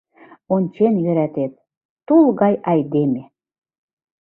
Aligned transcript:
Ончен 0.55 0.93
йӧратет, 1.03 1.53
тул 2.05 2.25
гай 2.41 2.55
айдеме. 2.71 3.23